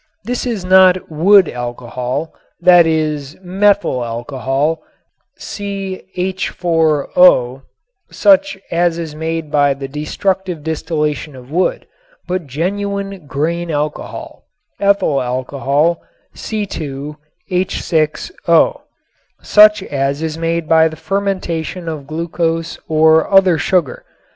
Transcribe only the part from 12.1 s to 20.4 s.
but genuine "grain alcohol" (ethyl alcohol, C_H_O), such as is